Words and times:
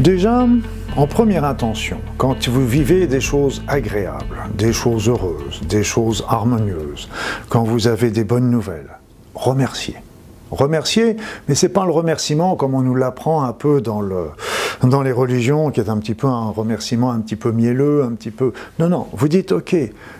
Déjà, 0.00 0.46
en 0.96 1.06
première 1.08 1.44
intention, 1.44 1.98
quand 2.18 2.48
vous 2.48 2.64
vivez 2.64 3.08
des 3.08 3.20
choses 3.20 3.64
agréables, 3.66 4.36
des 4.54 4.72
choses 4.72 5.08
heureuses, 5.08 5.60
des 5.68 5.82
choses 5.82 6.24
harmonieuses, 6.28 7.08
quand 7.48 7.64
vous 7.64 7.88
avez 7.88 8.10
des 8.12 8.22
bonnes 8.22 8.48
nouvelles, 8.48 8.96
remerciez. 9.34 9.96
Remercier, 10.52 11.16
mais 11.48 11.56
c'est 11.56 11.68
pas 11.68 11.84
le 11.84 11.90
remerciement 11.90 12.54
comme 12.54 12.74
on 12.74 12.82
nous 12.82 12.94
l'apprend 12.94 13.42
un 13.42 13.52
peu 13.52 13.80
dans, 13.80 14.00
le, 14.00 14.28
dans 14.82 15.02
les 15.02 15.12
religions, 15.12 15.70
qui 15.70 15.80
est 15.80 15.88
un 15.88 15.98
petit 15.98 16.14
peu 16.14 16.26
un 16.26 16.50
remerciement 16.50 17.10
un 17.10 17.20
petit 17.20 17.36
peu 17.36 17.52
mielleux, 17.52 18.04
un 18.04 18.12
petit 18.12 18.30
peu. 18.30 18.52
Non, 18.78 18.88
non, 18.88 19.06
vous 19.12 19.28
dites 19.28 19.52
ok, 19.52 19.76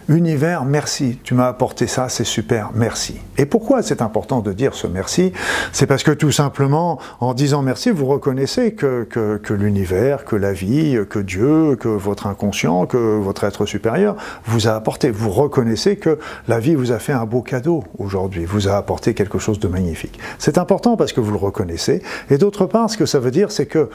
univers, 0.08 0.64
merci, 0.64 1.18
tu 1.22 1.34
m'as 1.34 1.48
apporté 1.48 1.86
ça, 1.86 2.08
c'est 2.08 2.24
super, 2.24 2.70
merci. 2.74 3.16
Et 3.36 3.46
pourquoi 3.46 3.82
c'est 3.82 4.02
important 4.02 4.40
de 4.40 4.52
dire 4.52 4.74
ce 4.74 4.86
merci? 4.86 5.32
C'est 5.72 5.86
parce 5.86 6.02
que 6.02 6.10
tout 6.10 6.32
simplement, 6.32 6.98
en 7.20 7.34
disant 7.34 7.62
merci, 7.62 7.90
vous 7.90 8.06
reconnaissez 8.06 8.72
que, 8.72 9.06
l'univers, 9.50 10.24
que 10.24 10.36
la 10.36 10.52
vie, 10.52 10.98
que 11.08 11.18
Dieu, 11.18 11.76
que 11.76 11.88
votre 11.88 12.26
inconscient, 12.26 12.86
que 12.86 12.96
votre 12.96 13.44
être 13.44 13.66
supérieur 13.66 14.16
vous 14.46 14.68
a 14.68 14.72
apporté. 14.72 15.10
Vous 15.10 15.30
reconnaissez 15.30 15.96
que 15.96 16.18
la 16.48 16.58
vie 16.58 16.74
vous 16.74 16.92
a 16.92 16.98
fait 16.98 17.12
un 17.12 17.26
beau 17.26 17.42
cadeau 17.42 17.84
aujourd'hui, 17.98 18.44
vous 18.44 18.68
a 18.68 18.76
apporté 18.76 19.14
quelque 19.14 19.38
chose 19.38 19.58
de 19.58 19.68
magnifique. 19.68 20.18
C'est 20.38 20.58
important 20.58 20.96
parce 20.96 21.12
que 21.12 21.20
vous 21.20 21.30
le 21.30 21.38
reconnaissez. 21.38 22.02
Et 22.30 22.38
d'autre 22.38 22.66
part, 22.66 22.90
ce 22.90 22.96
que 22.96 23.06
ça 23.06 23.20
veut 23.20 23.30
dire, 23.30 23.52
c'est 23.52 23.66
que 23.66 23.90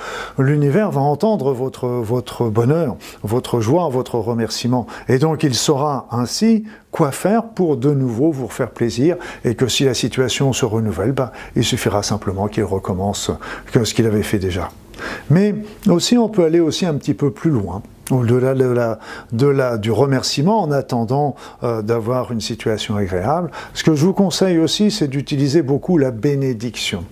va 0.54 1.02
entendre 1.02 1.54
votre, 1.54 1.88
votre 1.88 2.50
bonheur, 2.50 2.96
votre 3.24 3.60
joie, 3.60 3.90
votre 3.90 4.16
remerciement. 4.16 4.88
Et 5.08 5.18
donc 5.20 5.44
il 5.44 5.56
saura 5.56 6.08
ainsi 6.12 6.66
quoi 6.92 7.12
faire 7.12 7.44
pour 7.44 7.78
de 7.78 7.92
nouveau 7.92 8.32
vous 8.32 8.48
faire 8.48 8.72
plaisir 8.72 9.18
et 9.44 9.56
que 9.56 9.68
si 9.68 9.86
la 9.86 9.94
situation 9.94 10.54
se 10.54 10.66
renouvelle, 10.66 11.12
ben, 11.12 11.32
il 11.56 11.64
suffira 11.64 12.04
simplement 12.04 12.48
qu'il 12.48 12.64
recommence 12.64 13.32
ce 13.74 13.94
qu'il 13.94 14.06
avait 14.06 14.24
fait 14.24 14.40
déjà. 14.40 14.70
Mais 15.30 15.56
aussi, 15.88 16.18
on 16.18 16.30
peut 16.30 16.44
aller 16.44 16.60
aussi 16.60 16.86
un 16.86 16.94
petit 16.96 17.14
peu 17.14 17.32
plus 17.32 17.50
loin 17.50 17.82
au-delà 18.12 18.54
de 18.54 19.48
la, 19.48 19.78
du 19.78 19.92
remerciement 19.92 20.62
en 20.62 20.72
attendant 20.72 21.36
euh, 21.64 21.82
d'avoir 21.82 22.32
une 22.32 22.42
situation 22.42 22.96
agréable. 22.96 23.50
Ce 23.74 23.84
que 23.84 23.96
je 23.96 24.06
vous 24.06 24.14
conseille 24.14 24.60
aussi, 24.60 24.92
c'est 24.92 25.08
d'utiliser 25.08 25.62
beaucoup 25.62 25.98
la 25.98 26.12
bénédiction. 26.12 27.06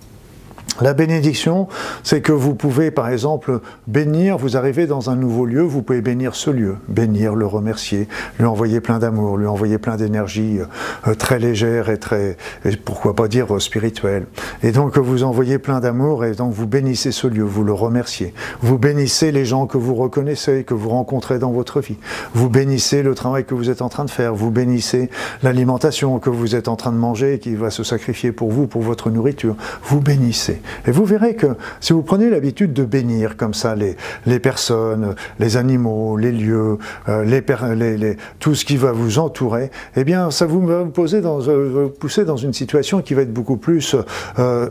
La 0.82 0.94
bénédiction, 0.94 1.68
c'est 2.04 2.22
que 2.22 2.32
vous 2.32 2.56
pouvez, 2.56 2.90
par 2.90 3.10
exemple, 3.10 3.60
bénir, 3.88 4.38
vous 4.38 4.58
arrivez 4.58 4.88
dans 4.88 5.12
un 5.12 5.16
nouveau 5.16 5.46
lieu, 5.46 5.62
vous 5.62 5.84
pouvez 5.84 6.02
bénir 6.02 6.34
ce 6.34 6.50
lieu, 6.50 6.78
bénir, 6.88 7.36
le 7.36 7.46
remercier, 7.46 8.08
lui 8.40 8.46
envoyer 8.46 8.82
plein 8.82 8.98
d'amour, 8.98 9.38
lui 9.38 9.46
envoyer 9.46 9.78
plein 9.78 9.96
d'énergie 9.96 10.60
euh, 11.08 11.14
très 11.14 11.38
légère 11.38 11.90
et 11.90 12.00
très, 12.00 12.36
et 12.66 12.76
pourquoi 12.78 13.16
pas 13.16 13.28
dire, 13.28 13.54
euh, 13.56 13.60
spirituelle. 13.60 14.26
Et 14.64 14.72
donc, 14.72 14.98
vous 14.98 15.24
envoyez 15.24 15.60
plein 15.60 15.80
d'amour 15.80 16.26
et 16.26 16.34
donc 16.34 16.54
vous 16.54 16.66
bénissez 16.66 17.12
ce 17.12 17.28
lieu, 17.28 17.44
vous 17.44 17.64
le 17.64 17.74
remerciez. 17.74 18.34
Vous 18.62 18.80
bénissez 18.80 19.32
les 19.32 19.46
gens 19.46 19.68
que 19.68 19.78
vous 19.78 19.94
reconnaissez, 19.94 20.64
que 20.64 20.74
vous 20.74 20.90
rencontrez 20.90 21.38
dans 21.38 21.52
votre 21.52 21.80
vie. 21.80 21.98
Vous 22.34 22.50
bénissez 22.50 23.04
le 23.04 23.14
travail 23.14 23.46
que 23.46 23.54
vous 23.54 23.70
êtes 23.70 23.84
en 23.84 23.90
train 23.90 24.06
de 24.06 24.10
faire. 24.10 24.34
Vous 24.34 24.50
bénissez 24.50 25.10
l'alimentation 25.44 26.18
que 26.20 26.32
vous 26.32 26.56
êtes 26.56 26.68
en 26.68 26.76
train 26.76 26.92
de 26.92 26.98
manger, 26.98 27.38
qui 27.40 27.56
va 27.56 27.70
se 27.70 27.84
sacrifier 27.84 28.32
pour 28.32 28.52
vous, 28.52 28.66
pour 28.66 28.82
votre 28.82 29.12
nourriture. 29.12 29.56
Vous 29.84 30.02
bénissez. 30.02 30.62
Et 30.88 30.92
vous 30.92 31.06
verrez 31.06 31.36
que 31.36 31.48
si 31.80 31.94
vous 31.94 32.02
prenez 32.02 32.30
l'habitude 32.30 32.74
de 32.74 32.84
bénir 32.84 33.38
comme 33.38 33.54
ça 33.54 33.76
les, 33.76 33.96
les 34.26 34.40
personnes, 34.40 35.16
les 35.40 35.58
animaux, 35.58 36.18
les 36.18 36.32
lieux, 36.32 36.78
euh, 37.10 37.24
les, 37.24 38.18
tout 38.40 38.56
ce 38.56 38.66
qui 38.66 38.78
va 38.78 38.92
vous 38.92 39.20
entourer, 39.20 39.72
eh 39.96 40.04
bien 40.04 40.32
ça 40.32 40.46
vous 40.46 40.66
va 40.66 40.86
poser 40.86 41.22
euh, 41.24 41.88
pousser 41.88 42.26
dans 42.26 42.38
une 42.38 42.54
situation 42.54 43.02
qui 43.02 43.14
va 43.14 43.24
être 43.24 43.34
beaucoup 43.34 43.58
plus 43.58 43.96
euh, 44.40 44.70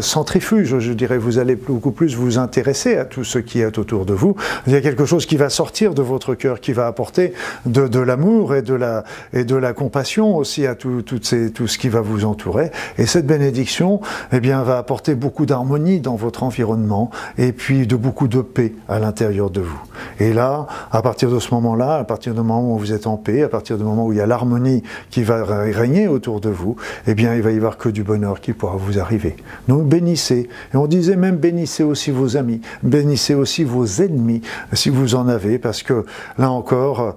centrifuge, 0.00 0.78
je 0.78 0.92
dirais. 0.92 1.18
Vous 1.18 1.38
allez 1.38 1.56
beaucoup 1.56 1.92
plus 1.92 2.14
vous 2.16 2.38
intéresser 2.38 2.96
à 2.96 3.04
tout 3.04 3.24
ce 3.24 3.38
qui 3.38 3.60
est 3.60 3.78
autour 3.78 4.04
de 4.06 4.12
vous. 4.12 4.36
Il 4.66 4.72
y 4.72 4.76
a 4.76 4.80
quelque 4.80 5.04
chose 5.04 5.26
qui 5.26 5.36
va 5.36 5.48
sortir 5.48 5.94
de 5.94 6.02
votre 6.02 6.34
cœur, 6.34 6.60
qui 6.60 6.72
va 6.72 6.86
apporter 6.86 7.32
de, 7.66 7.98
l'amour 7.98 8.54
et 8.54 8.62
de 8.62 8.74
la 8.74 9.04
et 9.32 9.44
de 9.44 9.56
la 9.56 9.72
compassion 9.72 10.36
aussi 10.36 10.66
à 10.66 10.74
tout, 10.74 11.02
tout 11.02 11.22
ce 11.22 11.78
qui 11.78 11.88
va 11.88 12.00
vous 12.00 12.24
entourer. 12.24 12.70
Et 12.98 13.06
cette 13.06 13.26
bénédiction, 13.26 14.00
eh 14.32 14.40
bien, 14.40 14.62
va 14.62 14.78
apporter 14.78 15.13
beaucoup 15.14 15.46
d'harmonie 15.46 16.00
dans 16.00 16.16
votre 16.16 16.42
environnement 16.42 17.10
et 17.38 17.52
puis 17.52 17.86
de 17.86 17.96
beaucoup 17.96 18.28
de 18.28 18.40
paix 18.40 18.72
à 18.88 18.98
l'intérieur 18.98 19.50
de 19.50 19.60
vous. 19.60 19.80
Et 20.20 20.32
là, 20.32 20.66
à 20.92 21.02
partir 21.02 21.30
de 21.30 21.38
ce 21.38 21.52
moment-là, 21.54 21.96
à 21.98 22.04
partir 22.04 22.34
du 22.34 22.40
moment 22.40 22.74
où 22.74 22.78
vous 22.78 22.92
êtes 22.92 23.06
en 23.06 23.16
paix, 23.16 23.42
à 23.42 23.48
partir 23.48 23.78
du 23.78 23.84
moment 23.84 24.06
où 24.06 24.12
il 24.12 24.18
y 24.18 24.20
a 24.20 24.26
l'harmonie 24.26 24.82
qui 25.10 25.22
va 25.22 25.44
régner 25.44 26.08
autour 26.08 26.40
de 26.40 26.50
vous, 26.50 26.76
eh 27.06 27.14
bien, 27.14 27.34
il 27.34 27.42
va 27.42 27.52
y 27.52 27.56
avoir 27.56 27.78
que 27.78 27.88
du 27.88 28.02
bonheur 28.02 28.40
qui 28.40 28.52
pourra 28.52 28.76
vous 28.76 28.98
arriver. 28.98 29.36
Donc, 29.68 29.86
bénissez. 29.86 30.48
Et 30.72 30.76
on 30.76 30.86
disait 30.86 31.16
même 31.16 31.36
bénissez 31.36 31.82
aussi 31.82 32.10
vos 32.10 32.36
amis, 32.36 32.60
bénissez 32.82 33.34
aussi 33.34 33.64
vos 33.64 33.86
ennemis, 33.86 34.42
si 34.72 34.90
vous 34.90 35.14
en 35.14 35.28
avez, 35.28 35.58
parce 35.58 35.82
que 35.82 36.04
là 36.38 36.50
encore, 36.50 37.14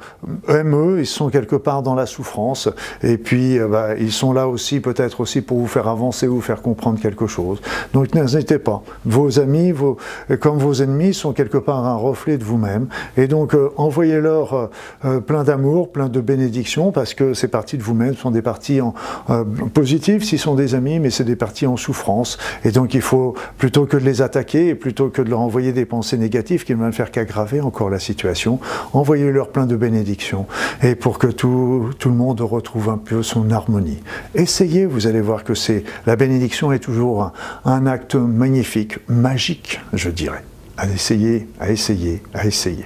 même 0.47 0.75
eux, 0.75 0.99
ils 0.99 1.05
sont 1.05 1.29
quelque 1.29 1.55
part 1.55 1.83
dans 1.83 1.95
la 1.95 2.05
souffrance, 2.05 2.69
et 3.03 3.17
puis 3.17 3.59
euh, 3.59 3.67
bah, 3.67 3.95
ils 3.97 4.11
sont 4.11 4.33
là 4.33 4.47
aussi, 4.47 4.79
peut-être 4.79 5.21
aussi 5.21 5.41
pour 5.41 5.57
vous 5.57 5.67
faire 5.67 5.87
avancer, 5.87 6.27
vous 6.27 6.41
faire 6.41 6.61
comprendre 6.61 6.99
quelque 6.99 7.27
chose. 7.27 7.59
Donc 7.93 8.13
n'hésitez 8.13 8.59
pas. 8.59 8.83
Vos 9.05 9.39
amis, 9.39 9.73
comme 10.39 10.57
vos 10.57 10.73
ennemis, 10.73 11.13
sont 11.13 11.33
quelque 11.33 11.57
part 11.57 11.85
un 11.85 11.95
reflet 11.95 12.37
de 12.37 12.43
vous-même. 12.43 12.76
Et 13.17 13.27
donc 13.27 13.53
euh, 13.53 13.69
envoyez-leur 13.77 14.53
euh, 14.53 14.67
euh, 15.05 15.19
plein 15.19 15.43
d'amour, 15.43 15.91
plein 15.91 16.09
de 16.09 16.21
bénédictions, 16.21 16.91
parce 16.91 17.13
que 17.13 17.33
ces 17.33 17.47
parties 17.47 17.77
de 17.77 17.83
vous-même 17.83 18.15
sont 18.15 18.31
des 18.31 18.41
parties 18.41 18.81
en, 18.81 18.93
positives 19.73 20.23
s'ils 20.23 20.39
sont 20.39 20.55
des 20.55 20.75
amis, 20.75 20.99
mais 20.99 21.09
c'est 21.09 21.23
des 21.23 21.35
parties 21.35 21.67
en 21.67 21.77
souffrance. 21.77 22.37
Et 22.63 22.71
donc 22.71 22.93
il 22.93 23.01
faut, 23.01 23.35
plutôt 23.57 23.85
que 23.85 23.97
de 23.97 24.03
les 24.03 24.21
attaquer, 24.21 24.69
et 24.69 24.75
plutôt 24.75 25.09
que 25.09 25.21
de 25.21 25.29
leur 25.29 25.39
envoyer 25.39 25.71
des 25.73 25.85
pensées 25.85 26.17
négatives 26.17 26.65
qui 26.65 26.73
ne 26.75 26.79
vont 26.79 26.91
faire 26.91 27.11
qu'aggraver 27.11 27.61
encore 27.61 27.89
la 27.89 27.99
situation, 27.99 28.59
envoyez-leur 28.93 29.49
plein 29.49 29.65
de 29.65 29.75
bénédictions. 29.75 30.45
Et 30.83 30.95
pour 30.95 31.19
que 31.19 31.27
tout, 31.27 31.89
le 32.05 32.11
monde 32.11 32.41
retrouve 32.41 32.89
un 32.89 32.97
peu 32.97 33.21
son 33.21 33.51
harmonie. 33.51 33.99
Essayez, 34.33 34.85
vous 34.85 35.07
allez 35.07 35.21
voir 35.21 35.43
que 35.43 35.53
c'est 35.53 35.83
la 36.05 36.15
bénédiction 36.15 36.71
est 36.71 36.79
toujours 36.79 37.31
un 37.65 37.85
acte 37.85 38.15
magnifique, 38.15 38.99
magique, 39.07 39.79
je 39.93 40.09
dirais. 40.09 40.43
À 40.77 40.87
essayer, 40.87 41.47
à 41.59 41.71
essayer, 41.71 42.21
à 42.33 42.45
essayer. 42.45 42.85